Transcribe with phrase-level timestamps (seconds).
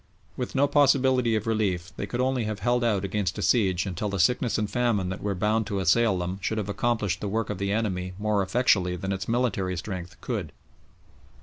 [0.35, 4.09] With no possibility of relief they could only have held out against a siege until
[4.09, 7.51] the sickness and famine that were bound to assail them should have accomplished the work
[7.51, 10.53] of the enemy more effectually than its military strength could.